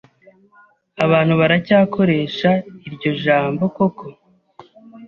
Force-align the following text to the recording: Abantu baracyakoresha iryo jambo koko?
Abantu 1.05 1.33
baracyakoresha 1.41 2.49
iryo 2.87 3.11
jambo 3.23 3.63
koko? 3.75 4.05